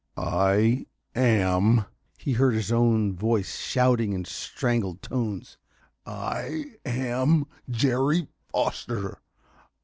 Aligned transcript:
"I 0.17 0.87
am," 1.13 1.85
he 2.17 2.33
heard 2.33 2.55
his 2.55 2.71
own 2.71 3.15
voice 3.15 3.59
shouting 3.59 4.13
in 4.13 4.25
strangled 4.25 5.03
tones, 5.03 5.57
"I 6.07 6.73
am 6.83 7.45
Jerry 7.69 8.27
Foster! 8.51 9.21